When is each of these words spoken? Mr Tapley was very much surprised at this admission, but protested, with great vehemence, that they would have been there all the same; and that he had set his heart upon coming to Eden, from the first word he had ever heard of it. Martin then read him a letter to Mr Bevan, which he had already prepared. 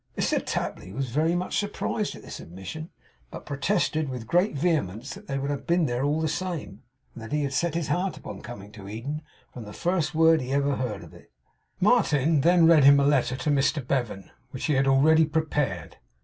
Mr 0.17 0.41
Tapley 0.43 0.91
was 0.91 1.11
very 1.11 1.35
much 1.35 1.59
surprised 1.59 2.15
at 2.15 2.23
this 2.23 2.39
admission, 2.39 2.89
but 3.29 3.45
protested, 3.45 4.09
with 4.09 4.25
great 4.25 4.55
vehemence, 4.55 5.13
that 5.13 5.27
they 5.27 5.37
would 5.37 5.51
have 5.51 5.67
been 5.67 5.85
there 5.85 6.03
all 6.03 6.19
the 6.19 6.27
same; 6.27 6.81
and 7.13 7.21
that 7.23 7.31
he 7.31 7.43
had 7.43 7.53
set 7.53 7.75
his 7.75 7.89
heart 7.89 8.17
upon 8.17 8.41
coming 8.41 8.71
to 8.71 8.89
Eden, 8.89 9.21
from 9.53 9.63
the 9.65 9.73
first 9.73 10.15
word 10.15 10.41
he 10.41 10.49
had 10.49 10.63
ever 10.63 10.77
heard 10.77 11.03
of 11.03 11.13
it. 11.13 11.31
Martin 11.79 12.41
then 12.41 12.65
read 12.65 12.83
him 12.83 12.99
a 12.99 13.05
letter 13.05 13.35
to 13.35 13.51
Mr 13.51 13.87
Bevan, 13.87 14.31
which 14.49 14.65
he 14.65 14.73
had 14.73 14.87
already 14.87 15.27
prepared. 15.27 15.97